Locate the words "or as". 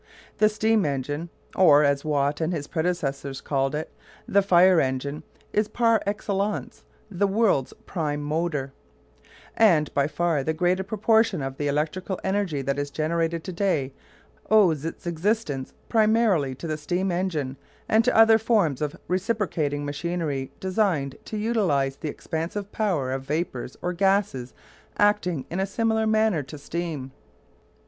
1.55-2.03